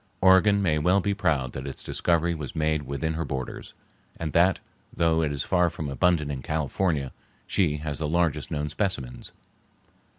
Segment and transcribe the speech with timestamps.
[0.19, 3.75] Oregon may well be proud that its discovery was made within her borders,
[4.19, 4.57] and that,
[4.91, 7.11] though it is far more abundant in California,
[7.45, 9.31] she has the largest known specimens.